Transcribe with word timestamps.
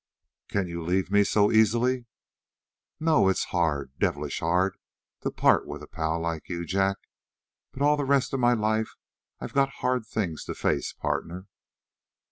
"Can 0.47 0.67
you 0.67 0.83
leave 0.83 1.11
me 1.11 1.23
so 1.23 1.51
easily?" 1.51 2.07
"No, 2.99 3.29
it's 3.29 3.43
hard, 3.53 3.91
devilish 3.99 4.39
hard 4.39 4.75
to 5.19 5.29
part 5.29 5.67
with 5.67 5.83
a 5.83 5.87
pal 5.87 6.19
like 6.21 6.49
you, 6.49 6.65
Jack; 6.65 6.97
but 7.71 7.83
all 7.83 7.97
the 7.97 8.03
rest 8.03 8.33
of 8.33 8.39
my 8.39 8.53
life 8.53 8.95
I've 9.39 9.53
got 9.53 9.69
hard 9.85 10.07
things 10.07 10.43
to 10.45 10.55
face, 10.55 10.91
partner." 10.91 11.45